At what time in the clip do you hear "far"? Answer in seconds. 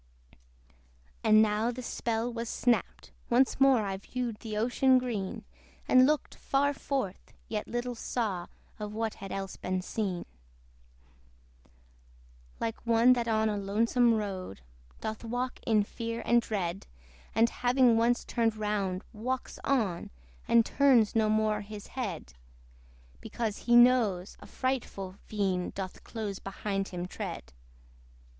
6.33-6.73